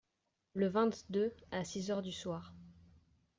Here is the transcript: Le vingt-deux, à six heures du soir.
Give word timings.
Le 0.55 0.65
vingt-deux, 0.65 1.31
à 1.51 1.63
six 1.63 1.91
heures 1.91 2.01
du 2.01 2.11
soir. 2.11 2.55